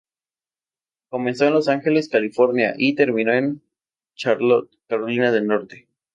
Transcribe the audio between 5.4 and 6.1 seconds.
Norte.